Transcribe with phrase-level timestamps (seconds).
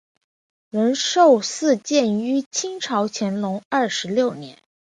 [0.71, 4.57] 仁寿寺建于清朝乾隆二十六年。